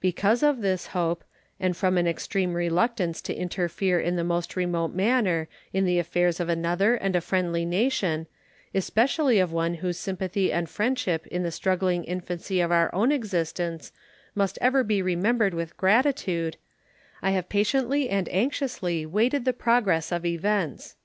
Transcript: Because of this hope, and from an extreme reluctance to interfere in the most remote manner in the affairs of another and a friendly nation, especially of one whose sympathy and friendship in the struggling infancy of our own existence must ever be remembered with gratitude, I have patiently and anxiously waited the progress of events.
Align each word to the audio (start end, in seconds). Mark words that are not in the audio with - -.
Because 0.00 0.42
of 0.42 0.62
this 0.62 0.86
hope, 0.96 1.22
and 1.60 1.76
from 1.76 1.98
an 1.98 2.06
extreme 2.06 2.54
reluctance 2.54 3.20
to 3.20 3.34
interfere 3.34 4.00
in 4.00 4.16
the 4.16 4.24
most 4.24 4.56
remote 4.56 4.94
manner 4.94 5.46
in 5.74 5.84
the 5.84 5.98
affairs 5.98 6.40
of 6.40 6.48
another 6.48 6.94
and 6.94 7.14
a 7.14 7.20
friendly 7.20 7.66
nation, 7.66 8.26
especially 8.74 9.38
of 9.38 9.52
one 9.52 9.74
whose 9.74 9.98
sympathy 9.98 10.50
and 10.50 10.70
friendship 10.70 11.26
in 11.26 11.42
the 11.42 11.50
struggling 11.52 12.02
infancy 12.04 12.62
of 12.62 12.72
our 12.72 12.88
own 12.94 13.12
existence 13.12 13.92
must 14.34 14.56
ever 14.62 14.82
be 14.82 15.02
remembered 15.02 15.52
with 15.52 15.76
gratitude, 15.76 16.56
I 17.20 17.32
have 17.32 17.50
patiently 17.50 18.08
and 18.08 18.26
anxiously 18.30 19.04
waited 19.04 19.44
the 19.44 19.52
progress 19.52 20.10
of 20.10 20.24
events. 20.24 20.96